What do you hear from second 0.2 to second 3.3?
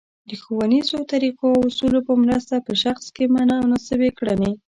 د ښونیزو طریقو او اصولو په مرسته په شخص کې